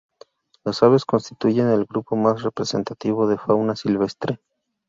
[0.63, 4.39] La aves constituyen el grupo más representativo de fauna silvestre.